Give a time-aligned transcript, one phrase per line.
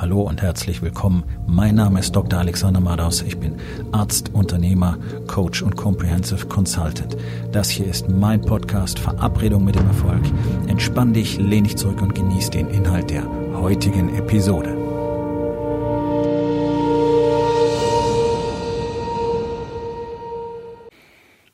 [0.00, 1.24] Hallo und herzlich willkommen.
[1.48, 2.38] Mein Name ist Dr.
[2.38, 3.20] Alexander Madaus.
[3.22, 3.56] Ich bin
[3.90, 7.16] Arzt, Unternehmer, Coach und Comprehensive Consultant.
[7.50, 10.22] Das hier ist mein Podcast Verabredung mit dem Erfolg.
[10.68, 13.24] Entspann dich, lehn dich zurück und genieß den Inhalt der
[13.54, 14.76] heutigen Episode.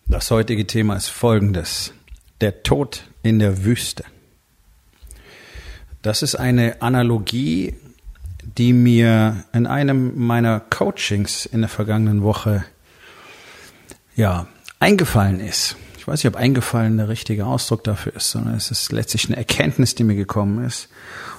[0.06, 1.94] Das heutige Thema ist folgendes.
[2.42, 4.04] Der Tod in der Wüste.
[6.02, 7.72] Das ist eine Analogie,
[8.58, 12.64] die mir in einem meiner Coachings in der vergangenen Woche
[14.14, 14.46] ja
[14.78, 15.76] eingefallen ist.
[15.96, 19.36] Ich weiß nicht, ob eingefallen der richtige Ausdruck dafür ist, sondern es ist letztlich eine
[19.36, 20.88] Erkenntnis, die mir gekommen ist.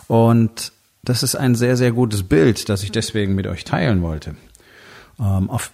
[0.07, 0.71] Und
[1.03, 4.35] das ist ein sehr, sehr gutes Bild, das ich deswegen mit euch teilen wollte.
[5.19, 5.71] Ähm, auf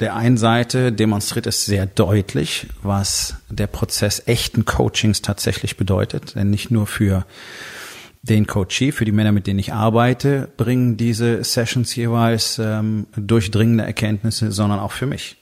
[0.00, 6.50] der einen Seite demonstriert es sehr deutlich, was der Prozess echten Coachings tatsächlich bedeutet, denn
[6.50, 7.24] nicht nur für
[8.24, 13.84] den Coachee, für die Männer, mit denen ich arbeite, bringen diese Sessions jeweils ähm, durchdringende
[13.84, 15.36] Erkenntnisse, sondern auch für mich.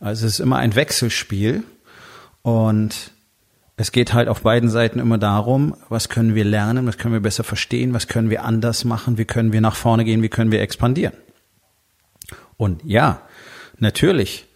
[0.00, 1.62] Also es ist immer ein Wechselspiel
[2.42, 3.12] und
[3.76, 7.20] es geht halt auf beiden Seiten immer darum, was können wir lernen, was können wir
[7.20, 10.52] besser verstehen, was können wir anders machen, wie können wir nach vorne gehen, wie können
[10.52, 11.14] wir expandieren.
[12.58, 13.22] Und ja,
[13.78, 14.46] natürlich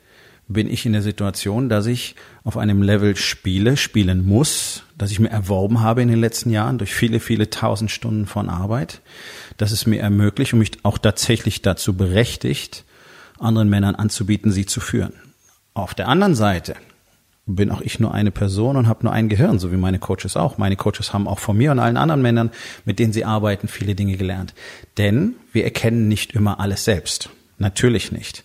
[0.48, 5.18] bin ich in der Situation, dass ich auf einem Level spiele, spielen muss, das ich
[5.18, 9.00] mir erworben habe in den letzten Jahren durch viele, viele tausend Stunden von Arbeit,
[9.56, 12.84] dass es mir ermöglicht und mich auch tatsächlich dazu berechtigt,
[13.38, 15.14] anderen Männern anzubieten, sie zu führen.
[15.72, 16.76] Auf der anderen Seite
[17.46, 20.36] bin auch ich nur eine Person und habe nur ein Gehirn, so wie meine Coaches
[20.36, 20.58] auch.
[20.58, 22.50] Meine Coaches haben auch von mir und allen anderen Männern,
[22.84, 24.54] mit denen sie arbeiten, viele Dinge gelernt.
[24.98, 27.30] Denn wir erkennen nicht immer alles selbst.
[27.58, 28.44] Natürlich nicht.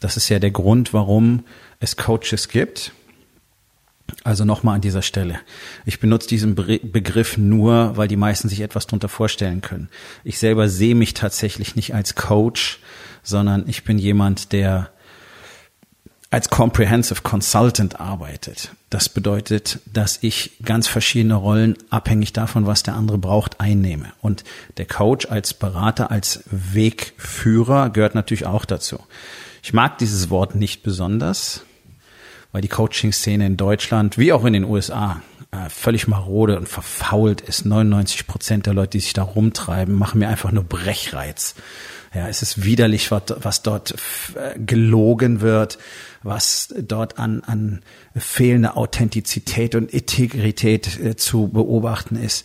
[0.00, 1.44] Das ist ja der Grund, warum
[1.80, 2.92] es Coaches gibt.
[4.24, 5.38] Also nochmal an dieser Stelle.
[5.84, 9.88] Ich benutze diesen Begriff nur, weil die meisten sich etwas darunter vorstellen können.
[10.24, 12.80] Ich selber sehe mich tatsächlich nicht als Coach,
[13.22, 14.90] sondern ich bin jemand, der
[16.30, 18.72] als Comprehensive Consultant arbeitet.
[18.90, 24.12] Das bedeutet, dass ich ganz verschiedene Rollen, abhängig davon, was der andere braucht, einnehme.
[24.20, 24.44] Und
[24.76, 28.98] der Coach als Berater, als Wegführer gehört natürlich auch dazu.
[29.62, 31.62] Ich mag dieses Wort nicht besonders,
[32.58, 37.40] weil die Coaching-Szene in Deutschland wie auch in den USA äh, völlig marode und verfault
[37.40, 37.64] ist.
[37.64, 41.54] 99 Prozent der Leute, die sich da rumtreiben, machen mir einfach nur Brechreiz.
[42.12, 43.94] Ja, es ist widerlich, was, was dort
[44.34, 45.78] äh, gelogen wird,
[46.24, 47.82] was dort an, an
[48.16, 52.44] fehlender Authentizität und Integrität äh, zu beobachten ist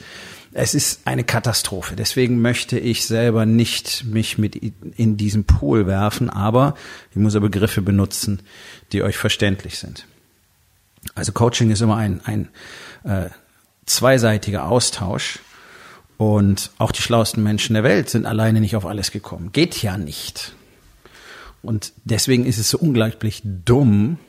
[0.53, 1.95] es ist eine Katastrophe.
[1.95, 6.75] Deswegen möchte ich selber nicht mich mit in diesen Pool werfen, aber
[7.11, 8.41] ich muss ja Begriffe benutzen,
[8.91, 10.05] die euch verständlich sind.
[11.15, 12.49] Also Coaching ist immer ein, ein
[13.03, 13.29] äh,
[13.85, 15.39] zweiseitiger Austausch
[16.17, 19.51] und auch die schlauesten Menschen der Welt sind alleine nicht auf alles gekommen.
[19.51, 20.53] Geht ja nicht.
[21.61, 24.19] Und deswegen ist es so unglaublich dumm,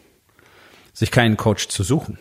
[0.93, 2.19] sich keinen Coach zu suchen.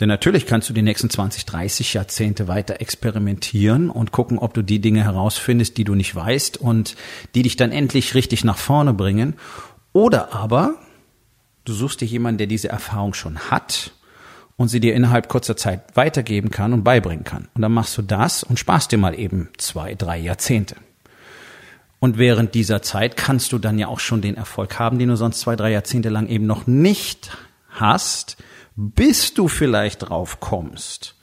[0.00, 4.62] Denn natürlich kannst du die nächsten 20, 30 Jahrzehnte weiter experimentieren und gucken, ob du
[4.62, 6.96] die Dinge herausfindest, die du nicht weißt und
[7.34, 9.34] die dich dann endlich richtig nach vorne bringen.
[9.92, 10.74] Oder aber
[11.64, 13.92] du suchst dir jemanden, der diese Erfahrung schon hat
[14.56, 17.48] und sie dir innerhalb kurzer Zeit weitergeben kann und beibringen kann.
[17.54, 20.76] Und dann machst du das und sparst dir mal eben zwei, drei Jahrzehnte.
[21.98, 25.16] Und während dieser Zeit kannst du dann ja auch schon den Erfolg haben, den du
[25.16, 27.30] sonst zwei, drei Jahrzehnte lang eben noch nicht
[27.70, 28.36] hast,
[28.76, 31.16] bis du vielleicht drauf kommst,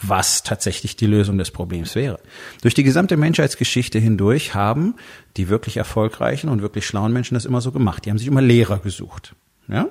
[0.00, 2.20] was tatsächlich die Lösung des Problems wäre.
[2.60, 4.94] Durch die gesamte Menschheitsgeschichte hindurch haben
[5.38, 8.04] die wirklich erfolgreichen und wirklich schlauen Menschen das immer so gemacht.
[8.04, 9.34] Die haben sich immer Lehrer gesucht.
[9.68, 9.88] Ja?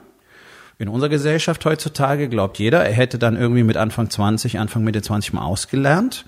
[0.77, 5.01] In unserer Gesellschaft heutzutage glaubt jeder, er hätte dann irgendwie mit Anfang 20, Anfang Mitte
[5.01, 6.25] 20 mal ausgelernt.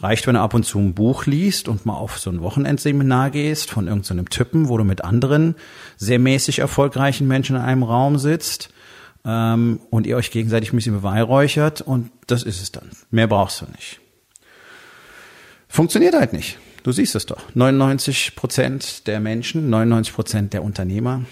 [0.00, 3.30] Reicht, wenn er ab und zu ein Buch liest und mal auf so ein Wochenendseminar
[3.30, 5.56] gehst von irgendeinem so Typen, wo du mit anderen
[5.96, 8.70] sehr mäßig erfolgreichen Menschen in einem Raum sitzt
[9.24, 12.90] ähm, und ihr euch gegenseitig ein bisschen beweihräuchert und das ist es dann.
[13.10, 14.00] Mehr brauchst du nicht.
[15.68, 16.58] Funktioniert halt nicht.
[16.82, 17.42] Du siehst es doch.
[17.54, 21.22] 99 Prozent der Menschen, 99 Prozent der Unternehmer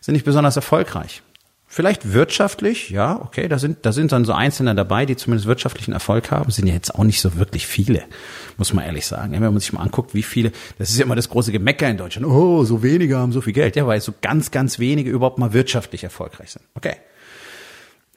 [0.00, 1.22] sind nicht besonders erfolgreich.
[1.74, 5.94] Vielleicht wirtschaftlich, ja, okay, da sind, da sind dann so Einzelne dabei, die zumindest wirtschaftlichen
[5.94, 8.02] Erfolg haben, sind ja jetzt auch nicht so wirklich viele,
[8.58, 9.32] muss man ehrlich sagen.
[9.32, 11.96] Wenn man sich mal anguckt, wie viele, das ist ja immer das große Gemecker in
[11.96, 15.38] Deutschland, oh, so wenige haben so viel Geld, ja, weil so ganz, ganz wenige überhaupt
[15.38, 16.62] mal wirtschaftlich erfolgreich sind.
[16.74, 16.96] Okay.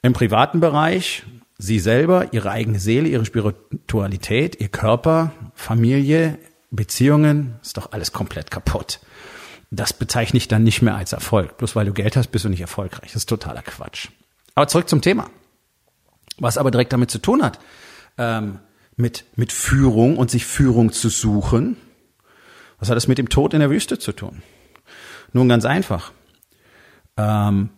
[0.02, 1.22] Im privaten Bereich,
[1.56, 6.36] sie selber, ihre eigene Seele, ihre Spiritualität, ihr Körper, Familie,
[6.70, 9.00] Beziehungen, ist doch alles komplett kaputt
[9.70, 11.58] das bezeichne ich dann nicht mehr als Erfolg.
[11.58, 13.12] Bloß weil du Geld hast, bist du nicht erfolgreich.
[13.12, 14.08] Das ist totaler Quatsch.
[14.54, 15.28] Aber zurück zum Thema.
[16.38, 17.58] Was aber direkt damit zu tun hat,
[18.18, 18.58] ähm,
[18.96, 21.76] mit, mit Führung und sich Führung zu suchen,
[22.78, 24.42] Was hat es mit dem Tod in der Wüste zu tun?
[25.32, 26.12] Nun ganz einfach.
[27.16, 27.70] Ähm,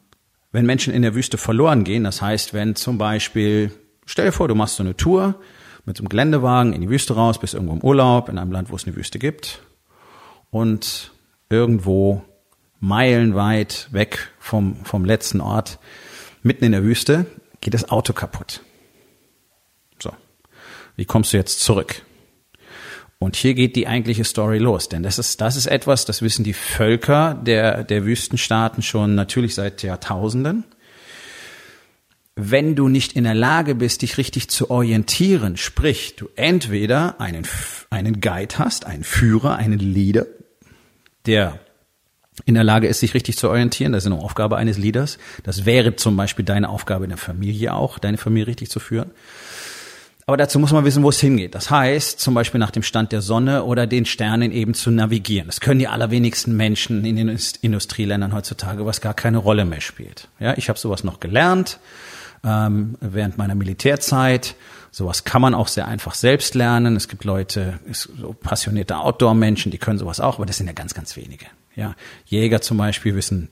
[0.50, 3.70] wenn Menschen in der Wüste verloren gehen, das heißt, wenn zum Beispiel,
[4.06, 5.40] stell dir vor, du machst so eine Tour
[5.85, 8.70] mit so einem Geländewagen in die Wüste raus, bist irgendwo im Urlaub, in einem Land,
[8.70, 9.62] wo es eine Wüste gibt
[10.50, 11.12] und
[11.50, 12.23] irgendwo
[12.81, 15.79] meilenweit weg vom, vom letzten Ort,
[16.43, 17.27] mitten in der Wüste,
[17.61, 18.62] geht das Auto kaputt.
[20.00, 20.12] So.
[20.97, 22.03] Wie kommst du jetzt zurück?
[23.21, 26.45] Und hier geht die eigentliche Story los, denn das ist, das ist etwas, das wissen
[26.45, 30.65] die Völker der, der Wüstenstaaten schon natürlich seit Jahrtausenden.
[32.37, 37.45] Wenn du nicht in der Lage bist, dich richtig zu orientieren, sprich, du entweder einen,
[37.91, 40.27] einen Guide hast, einen Führer, einen Leader,
[41.28, 41.60] der
[42.44, 43.92] in der Lage ist, sich richtig zu orientieren.
[43.92, 45.19] Das ist eine Aufgabe eines Leaders.
[45.42, 49.10] Das wäre zum Beispiel deine Aufgabe in der Familie auch, deine Familie richtig zu führen.
[50.26, 51.54] Aber dazu muss man wissen, wo es hingeht.
[51.54, 55.46] Das heißt, zum Beispiel nach dem Stand der Sonne oder den Sternen eben zu navigieren.
[55.46, 60.28] Das können die allerwenigsten Menschen in den Industrieländern heutzutage, was gar keine Rolle mehr spielt.
[60.38, 61.80] Ja, ich habe sowas noch gelernt
[62.44, 64.55] ähm, während meiner Militärzeit.
[64.90, 66.96] Sowas kann man auch sehr einfach selbst lernen.
[66.96, 70.94] Es gibt Leute, so passionierte Outdoor-Menschen, die können sowas auch, aber das sind ja ganz,
[70.94, 71.46] ganz wenige.
[71.76, 71.94] Ja,
[72.26, 73.49] Jäger zum Beispiel wissen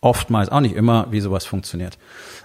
[0.00, 1.98] oftmals auch nicht immer, wie sowas funktioniert.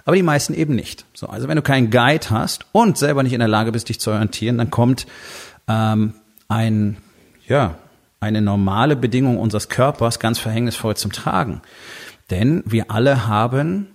[0.04, 1.04] Aber die meisten eben nicht.
[1.12, 4.00] So, also wenn du keinen Guide hast und selber nicht in der Lage bist, dich
[4.00, 5.06] zu orientieren, dann kommt
[5.68, 6.14] ähm,
[6.48, 6.96] ein,
[7.46, 7.76] ja,
[8.18, 11.60] eine normale Bedingung unseres Körpers ganz verhängnisvoll zum Tragen.
[12.30, 13.88] Denn wir alle haben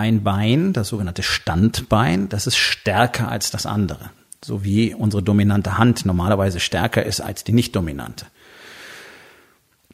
[0.00, 4.10] ein Bein, das sogenannte Standbein, das ist stärker als das andere.
[4.42, 8.26] So wie unsere dominante Hand normalerweise stärker ist als die nicht dominante.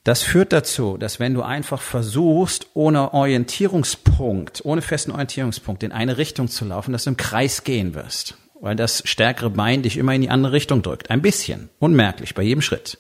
[0.05, 6.17] Das führt dazu, dass wenn du einfach versuchst, ohne Orientierungspunkt, ohne festen Orientierungspunkt in eine
[6.17, 8.37] Richtung zu laufen, dass du im Kreis gehen wirst.
[8.61, 11.11] Weil das stärkere Bein dich immer in die andere Richtung drückt.
[11.11, 11.71] Ein bisschen.
[11.81, 12.99] Unmerklich bei jedem Schritt.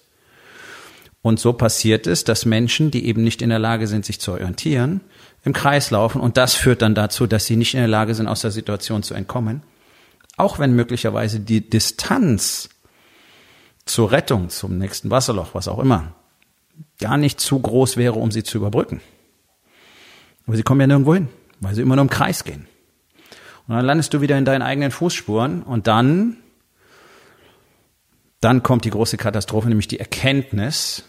[1.22, 4.32] Und so passiert es, dass Menschen, die eben nicht in der Lage sind, sich zu
[4.32, 5.00] orientieren,
[5.46, 6.20] im Kreis laufen.
[6.20, 9.04] Und das führt dann dazu, dass sie nicht in der Lage sind, aus der Situation
[9.04, 9.62] zu entkommen.
[10.36, 12.68] Auch wenn möglicherweise die Distanz
[13.86, 16.12] zur Rettung, zum nächsten Wasserloch, was auch immer,
[16.98, 19.00] gar nicht zu groß wäre, um sie zu überbrücken.
[20.46, 21.28] Aber sie kommen ja nirgendwo hin,
[21.60, 22.66] weil sie immer nur im Kreis gehen.
[23.68, 26.38] Und dann landest du wieder in deinen eigenen Fußspuren und dann,
[28.40, 31.04] dann kommt die große Katastrophe, nämlich die Erkenntnis,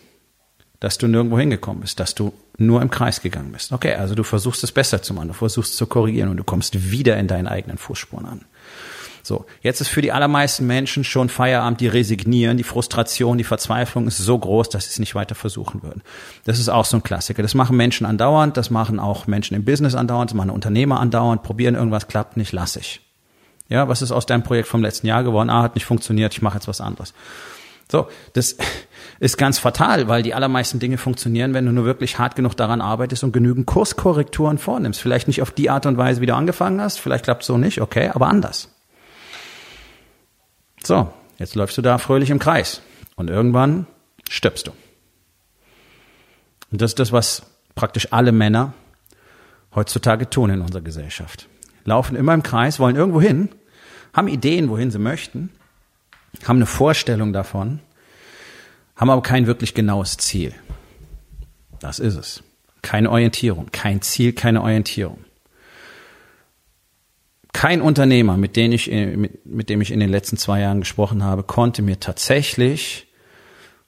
[0.79, 3.71] dass du nirgendwo hingekommen bist, dass du nur im Kreis gegangen bist.
[3.71, 6.91] Okay, also du versuchst es besser zu machen, du versuchst zu korrigieren und du kommst
[6.91, 8.45] wieder in deinen eigenen Fußspuren an.
[9.27, 14.07] So, jetzt ist für die allermeisten Menschen schon Feierabend, die resignieren, die Frustration, die Verzweiflung
[14.07, 16.01] ist so groß, dass sie es nicht weiter versuchen würden.
[16.45, 17.41] Das ist auch so ein Klassiker.
[17.41, 21.43] Das machen Menschen andauernd, das machen auch Menschen im Business andauernd, das machen Unternehmer andauernd,
[21.43, 23.01] probieren irgendwas, klappt nicht, lass ich.
[23.67, 25.49] Ja, was ist aus deinem Projekt vom letzten Jahr geworden?
[25.49, 27.13] Ah, hat nicht funktioniert, ich mache jetzt was anderes.
[27.89, 28.57] So, das
[29.19, 32.81] ist ganz fatal, weil die allermeisten Dinge funktionieren, wenn du nur wirklich hart genug daran
[32.81, 35.01] arbeitest und genügend Kurskorrekturen vornimmst.
[35.01, 37.57] Vielleicht nicht auf die Art und Weise, wie du angefangen hast, vielleicht klappt es so
[37.57, 38.69] nicht, okay, aber anders.
[40.83, 42.81] So, jetzt läufst du da fröhlich im Kreis
[43.15, 43.87] und irgendwann
[44.29, 44.71] stirbst du.
[46.71, 47.43] Und das ist das, was
[47.75, 48.73] praktisch alle Männer
[49.73, 51.47] heutzutage tun in unserer Gesellschaft.
[51.85, 53.49] Laufen immer im Kreis, wollen irgendwo hin,
[54.13, 55.49] haben Ideen, wohin sie möchten,
[56.45, 57.79] haben eine Vorstellung davon,
[58.95, 60.53] haben aber kein wirklich genaues Ziel.
[61.79, 62.43] Das ist es.
[62.81, 65.25] Keine Orientierung, kein Ziel, keine Orientierung
[67.57, 71.23] kein Unternehmer, mit dem ich, mit, mit dem ich in den letzten zwei Jahren gesprochen
[71.23, 73.07] habe, konnte mir tatsächlich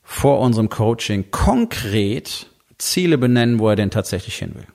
[0.01, 2.48] vor unserem Coaching konkret
[2.79, 4.65] Ziele benennen, wo er denn tatsächlich hin will.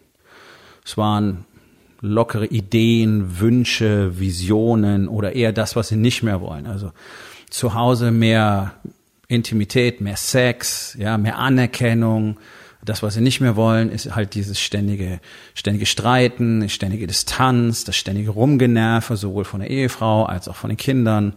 [0.85, 1.45] Es waren
[2.03, 6.69] lockere Ideen, Wünsche, Visionen oder eher das, was sie nicht mehr wollen.
[6.69, 6.93] Also
[7.51, 8.75] zu Hause mehr
[9.29, 12.37] Intimität, mehr Sex, ja, mehr Anerkennung,
[12.85, 15.21] das, was sie nicht mehr wollen, ist halt dieses ständige,
[15.55, 20.77] ständige Streiten, ständige Distanz, das ständige Rumgenerve, sowohl von der Ehefrau als auch von den
[20.77, 21.35] Kindern.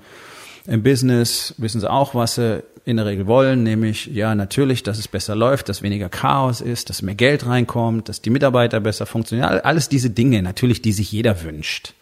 [0.66, 4.98] Im Business wissen sie auch, was sie in der Regel wollen, nämlich, ja, natürlich, dass
[4.98, 9.06] es besser läuft, dass weniger Chaos ist, dass mehr Geld reinkommt, dass die Mitarbeiter besser
[9.06, 9.60] funktionieren.
[9.62, 11.94] Alles diese Dinge, natürlich, die sich jeder wünscht.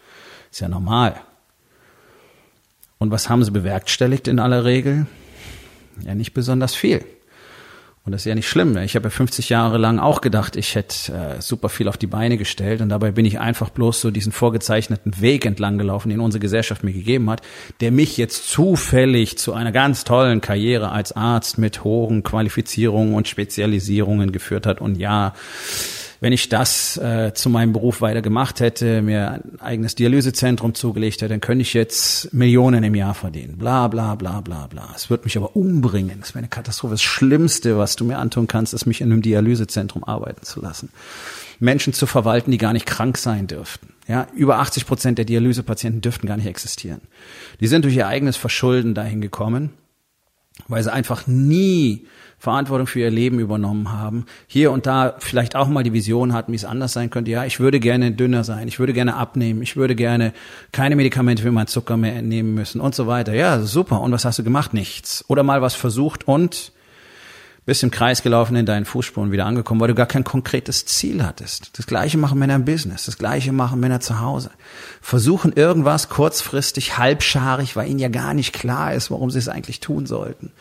[0.51, 1.15] Ist ja normal.
[2.97, 5.05] Und was haben sie bewerkstelligt in aller Regel?
[6.05, 7.03] Ja, nicht besonders viel.
[8.05, 8.77] Und das ist ja nicht schlimm.
[8.77, 12.05] Ich habe ja 50 Jahre lang auch gedacht, ich hätte äh, super viel auf die
[12.05, 12.81] Beine gestellt.
[12.81, 16.83] Und dabei bin ich einfach bloß so diesen vorgezeichneten Weg entlang gelaufen, den unsere Gesellschaft
[16.83, 17.41] mir gegeben hat,
[17.81, 23.27] der mich jetzt zufällig zu einer ganz tollen Karriere als Arzt mit hohen Qualifizierungen und
[23.27, 24.81] Spezialisierungen geführt hat.
[24.81, 25.33] Und ja,
[26.19, 31.21] wenn ich das äh, zu meinem Beruf weiter gemacht hätte, mir ein eigenes Dialysezentrum zugelegt
[31.21, 33.57] hätte, dann könnte ich jetzt Millionen im Jahr verdienen.
[33.57, 34.89] Bla bla bla bla bla.
[34.95, 36.19] Es wird mich aber umbringen.
[36.19, 36.93] Das wäre eine Katastrophe.
[36.93, 40.89] Das Schlimmste, was du mir antun kannst, ist mich in einem Dialysezentrum arbeiten zu lassen.
[41.59, 43.89] Menschen zu verwalten, die gar nicht krank sein dürften.
[44.07, 47.01] Ja, über 80 Prozent der Dialysepatienten dürften gar nicht existieren.
[47.59, 49.71] Die sind durch ihr eigenes Verschulden dahin gekommen,
[50.67, 52.07] weil sie einfach nie
[52.37, 56.51] Verantwortung für ihr Leben übernommen haben, hier und da vielleicht auch mal die Vision hatten,
[56.51, 57.31] wie es anders sein könnte.
[57.31, 60.33] Ja, ich würde gerne dünner sein, ich würde gerne abnehmen, ich würde gerne
[60.71, 63.33] keine Medikamente für meinen Zucker mehr nehmen müssen und so weiter.
[63.33, 64.01] Ja, super.
[64.01, 64.73] Und was hast du gemacht?
[64.73, 65.25] Nichts.
[65.27, 66.71] Oder mal was versucht und
[67.65, 71.23] bist im Kreis gelaufen, in deinen Fußspuren wieder angekommen, weil du gar kein konkretes Ziel
[71.23, 71.77] hattest.
[71.77, 74.51] Das Gleiche machen Männer im Business, das Gleiche machen Männer zu Hause.
[75.01, 79.79] Versuchen irgendwas kurzfristig, halbscharig, weil ihnen ja gar nicht klar ist, warum sie es eigentlich
[79.79, 80.51] tun sollten.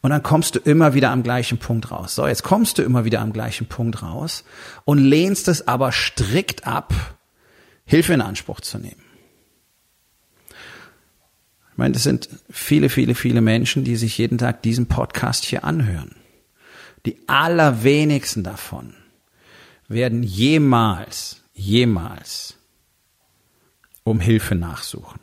[0.00, 2.14] Und dann kommst du immer wieder am gleichen Punkt raus.
[2.14, 4.44] So, jetzt kommst du immer wieder am gleichen Punkt raus
[4.84, 6.94] und lehnst es aber strikt ab,
[7.84, 9.02] Hilfe in Anspruch zu nehmen.
[10.48, 15.64] Ich meine, das sind viele, viele, viele Menschen, die sich jeden Tag diesen Podcast hier
[15.64, 16.17] anhören.
[17.06, 18.94] Die allerwenigsten davon
[19.88, 22.56] werden jemals, jemals
[24.04, 25.20] um Hilfe nachsuchen.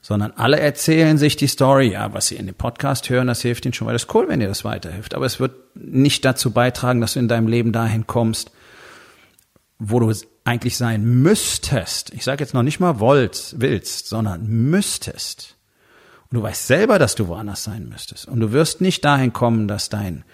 [0.00, 3.66] Sondern alle erzählen sich die Story, ja, was sie in dem Podcast hören, das hilft
[3.66, 5.14] ihnen schon, weil das ist cool, wenn dir das weiterhilft.
[5.14, 8.50] Aber es wird nicht dazu beitragen, dass du in deinem Leben dahin kommst,
[9.78, 10.12] wo du
[10.44, 12.12] eigentlich sein müsstest.
[12.14, 15.56] Ich sage jetzt noch nicht mal wollst, willst, sondern müsstest.
[16.30, 18.28] Und du weißt selber, dass du woanders sein müsstest.
[18.28, 20.24] Und du wirst nicht dahin kommen, dass dein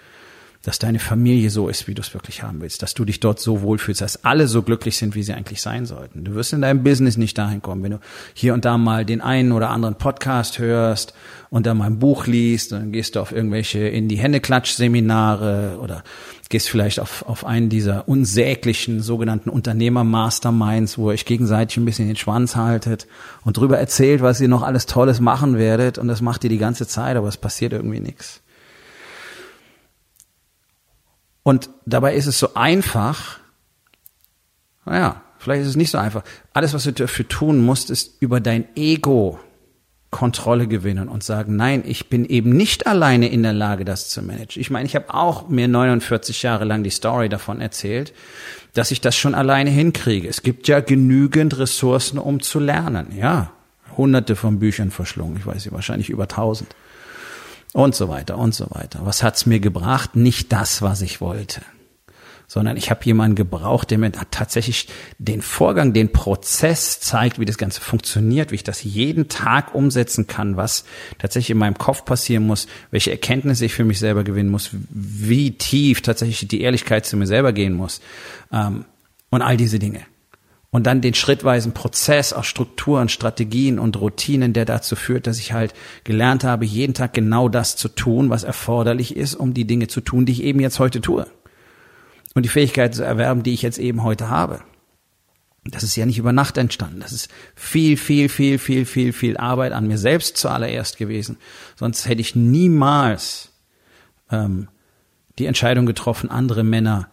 [0.65, 3.39] dass deine Familie so ist, wie du es wirklich haben willst, dass du dich dort
[3.39, 6.23] so wohlfühlst, dass alle so glücklich sind, wie sie eigentlich sein sollten.
[6.23, 7.99] Du wirst in deinem Business nicht dahin kommen, wenn du
[8.33, 11.13] hier und da mal den einen oder anderen Podcast hörst
[11.51, 14.71] und dann mal ein Buch liest, dann gehst du auf irgendwelche in die Hände klatsch
[14.71, 16.03] Seminare oder
[16.49, 22.07] gehst vielleicht auf, auf einen dieser unsäglichen sogenannten Unternehmer-Masterminds, wo ihr euch gegenseitig ein bisschen
[22.07, 23.05] den Schwanz haltet
[23.43, 26.57] und drüber erzählt, was ihr noch alles Tolles machen werdet und das macht ihr die
[26.57, 28.41] ganze Zeit, aber es passiert irgendwie nichts.
[31.45, 33.39] Und dabei ist es so einfach,
[34.83, 36.23] naja, vielleicht ist es nicht so einfach.
[36.53, 39.39] Alles, was du dafür tun musst, ist über dein Ego
[40.09, 44.23] Kontrolle gewinnen und sagen, nein, ich bin eben nicht alleine in der Lage, das zu
[44.23, 44.59] managen.
[44.59, 48.11] Ich meine, ich habe auch mir 49 Jahre lang die Story davon erzählt,
[48.73, 50.27] dass ich das schon alleine hinkriege.
[50.27, 53.13] Es gibt ja genügend Ressourcen, um zu lernen.
[53.15, 53.51] Ja,
[53.95, 55.37] hunderte von Büchern verschlungen.
[55.37, 56.75] Ich weiß nicht, wahrscheinlich über tausend
[57.75, 59.01] und so weiter und so weiter.
[59.03, 60.15] Was hat's mir gebracht?
[60.15, 61.59] Nicht das, was ich wollte,
[62.47, 67.57] sondern ich habe jemanden gebraucht, der mir tatsächlich den Vorgang, den Prozess zeigt, wie das
[67.57, 70.85] Ganze funktioniert, wie ich das jeden Tag umsetzen kann, was
[71.17, 75.51] tatsächlich in meinem Kopf passieren muss, welche Erkenntnisse ich für mich selber gewinnen muss, wie
[75.57, 77.99] tief tatsächlich die Ehrlichkeit zu mir selber gehen muss
[78.53, 78.85] ähm,
[79.31, 79.99] und all diese Dinge
[80.75, 85.53] und dann den schrittweisen Prozess aus Strukturen, Strategien und Routinen, der dazu führt, dass ich
[85.53, 89.87] halt gelernt habe, jeden Tag genau das zu tun, was erforderlich ist, um die Dinge
[89.87, 91.27] zu tun, die ich eben jetzt heute tue.
[92.33, 94.63] Und die Fähigkeit zu erwerben, die ich jetzt eben heute habe.
[95.63, 96.99] Das ist ja nicht über Nacht entstanden.
[96.99, 101.37] Das ist viel, viel, viel, viel, viel, viel Arbeit an mir selbst zuallererst gewesen.
[101.77, 103.53] Sonst hätte ich niemals
[104.29, 104.67] ähm,
[105.39, 107.07] die Entscheidung getroffen, andere Männer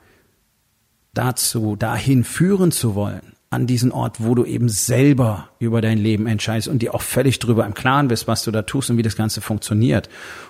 [1.15, 6.27] dazu, dahin führen zu wollen, an diesen Ort, wo du eben selber über dein Leben
[6.27, 9.03] entscheidest und dir auch völlig drüber im Klaren bist, was du da tust und wie
[9.03, 10.09] das Ganze funktioniert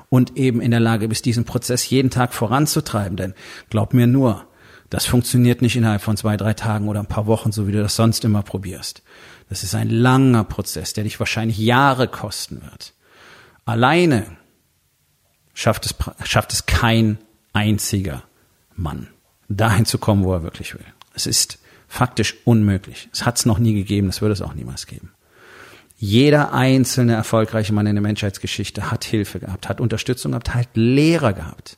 [0.09, 3.17] und eben in der Lage bist, diesen Prozess jeden Tag voranzutreiben.
[3.17, 3.35] Denn
[3.71, 4.45] glaub mir nur,
[4.89, 7.83] das funktioniert nicht innerhalb von zwei, drei Tagen oder ein paar Wochen, so wie du
[7.83, 9.03] das sonst immer probierst.
[9.49, 12.95] Das ist ein langer Prozess, der dich wahrscheinlich Jahre kosten wird.
[13.65, 14.27] Alleine
[15.55, 15.95] schafft es,
[16.25, 17.19] schafft es kein
[17.53, 18.23] einziger
[18.77, 19.09] Mann,
[19.49, 20.87] dahin zu kommen, wo er wirklich will.
[21.15, 21.59] Es ist
[21.93, 23.11] faktisch unmöglich.
[23.13, 25.11] Es hat es noch nie gegeben, es wird es auch niemals geben.
[25.99, 31.35] Jeder einzelne erfolgreiche Mann in der Menschheitsgeschichte hat Hilfe gehabt, hat Unterstützung gehabt, hat Lehrer
[31.35, 31.77] gehabt.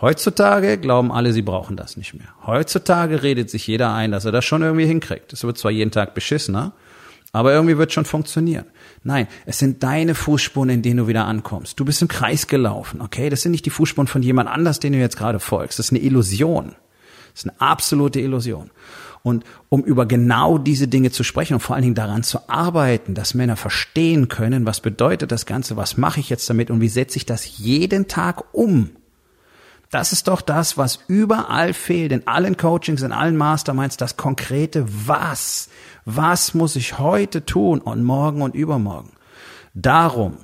[0.00, 2.26] Heutzutage glauben alle, sie brauchen das nicht mehr.
[2.44, 5.32] Heutzutage redet sich jeder ein, dass er das schon irgendwie hinkriegt.
[5.32, 6.72] Es wird zwar jeden Tag beschissener,
[7.30, 8.66] aber irgendwie wird schon funktionieren.
[9.04, 11.78] Nein, es sind deine Fußspuren, in denen du wieder ankommst.
[11.78, 13.30] Du bist im Kreis gelaufen, okay?
[13.30, 15.78] Das sind nicht die Fußspuren von jemand anders, den du jetzt gerade folgst.
[15.78, 16.74] Das ist eine Illusion.
[17.32, 18.70] Das ist eine absolute Illusion.
[19.22, 23.14] Und um über genau diese Dinge zu sprechen und vor allen Dingen daran zu arbeiten,
[23.14, 26.88] dass Männer verstehen können, was bedeutet das Ganze, was mache ich jetzt damit und wie
[26.88, 28.90] setze ich das jeden Tag um.
[29.90, 34.86] Das ist doch das, was überall fehlt, in allen Coachings, in allen Masterminds, das konkrete
[35.06, 35.68] Was.
[36.04, 39.10] Was muss ich heute tun und morgen und übermorgen?
[39.74, 40.38] Darum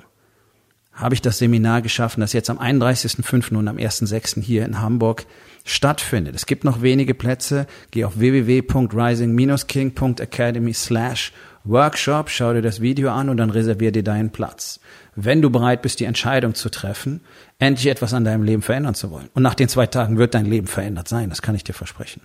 [0.97, 3.55] habe ich das Seminar geschaffen, das jetzt am 31.05.
[3.55, 4.41] und am 1.06.
[4.41, 5.27] hier in Hamburg
[5.63, 6.33] stattfindet.
[6.35, 7.67] Es gibt noch wenige Plätze.
[7.91, 11.31] Geh auf www.rising-king.academy slash
[11.63, 14.79] Workshop, schau dir das Video an und dann reservier dir deinen Platz.
[15.15, 17.21] Wenn du bereit bist, die Entscheidung zu treffen,
[17.59, 19.27] endlich etwas an deinem Leben verändern zu wollen.
[19.33, 22.21] Und nach den zwei Tagen wird dein Leben verändert sein, das kann ich dir versprechen.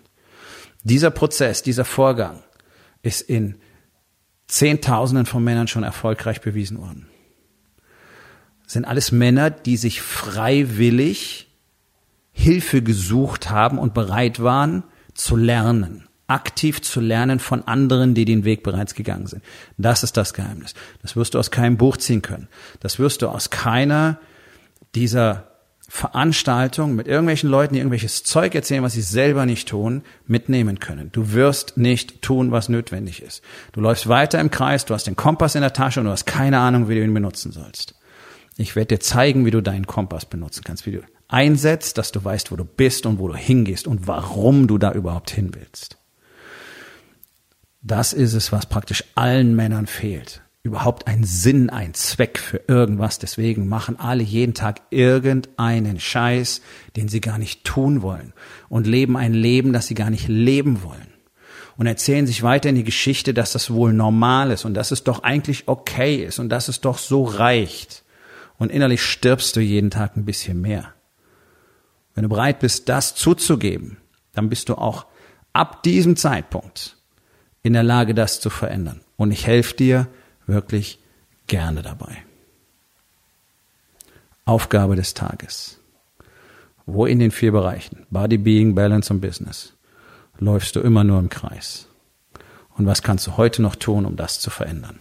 [0.85, 2.45] Dieser Prozess, dieser Vorgang
[3.02, 3.57] ist in
[4.47, 7.09] Zehntausenden von Männern schon erfolgreich bewiesen worden.
[8.73, 11.47] Sind alles Männer, die sich freiwillig
[12.33, 18.47] Hilfe gesucht haben und bereit waren zu lernen, aktiv zu lernen von anderen, die den
[18.47, 19.43] Weg bereits gegangen sind.
[19.76, 20.73] Das ist das Geheimnis.
[21.02, 22.49] Das wirst du aus keinem Buch ziehen können.
[22.81, 24.19] Das wirst du aus keiner
[24.95, 25.49] dieser
[25.87, 31.12] Veranstaltungen mit irgendwelchen Leuten, die irgendwelches Zeug erzählen, was sie selber nicht tun, mitnehmen können.
[31.12, 33.43] Du wirst nicht tun, was notwendig ist.
[33.73, 36.25] Du läufst weiter im Kreis, du hast den Kompass in der Tasche und du hast
[36.25, 37.97] keine Ahnung, wie du ihn benutzen sollst.
[38.57, 42.23] Ich werde dir zeigen, wie du deinen Kompass benutzen kannst, wie du einsetzt, dass du
[42.23, 45.97] weißt, wo du bist und wo du hingehst und warum du da überhaupt hin willst.
[47.81, 50.43] Das ist es, was praktisch allen Männern fehlt.
[50.63, 53.19] Überhaupt ein Sinn, ein Zweck für irgendwas.
[53.19, 56.61] Deswegen machen alle jeden Tag irgendeinen Scheiß,
[56.95, 58.33] den sie gar nicht tun wollen
[58.69, 61.09] und leben ein Leben, das sie gar nicht leben wollen.
[61.77, 65.03] Und erzählen sich weiter in die Geschichte, dass das wohl normal ist und dass es
[65.03, 68.02] doch eigentlich okay ist und dass es doch so reicht.
[68.62, 70.95] Und innerlich stirbst du jeden Tag ein bisschen mehr.
[72.14, 73.97] Wenn du bereit bist, das zuzugeben,
[74.35, 75.07] dann bist du auch
[75.52, 76.97] ab diesem Zeitpunkt
[77.64, 79.00] in der Lage, das zu verändern.
[79.16, 80.07] Und ich helfe dir
[80.47, 81.00] wirklich
[81.49, 82.19] gerne dabei.
[84.45, 85.81] Aufgabe des Tages.
[86.87, 89.73] Wo in den vier Bereichen, Body, Being, Balance und Business,
[90.38, 91.88] läufst du immer nur im Kreis?
[92.76, 95.00] Und was kannst du heute noch tun, um das zu verändern?